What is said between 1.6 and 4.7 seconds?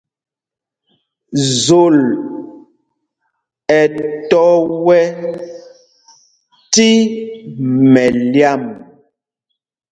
Zol ɛ tɔ́